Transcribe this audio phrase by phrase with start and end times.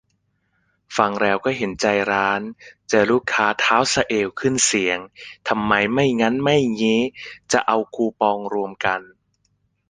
[0.97, 2.41] ฟังแล้วก็เห็นใจร้าน
[2.89, 4.97] เจอลูกค้าเท้าสะเอว ขึ้นเสียง
[5.47, 6.99] ทำไมไม่งั้นไม่งี้
[7.51, 9.01] จะเอาคูปองรวมกัน